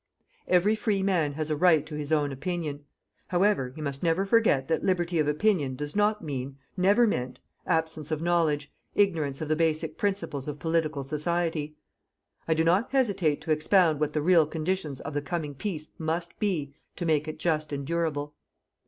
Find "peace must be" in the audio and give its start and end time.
15.53-16.73